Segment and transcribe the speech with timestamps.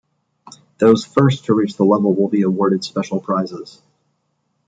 [0.79, 3.83] Those first to reach the level will be awarded special prizes.